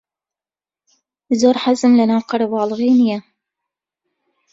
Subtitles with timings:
[1.41, 3.19] زۆر حەزم لەناو قەرەباڵغی نییە.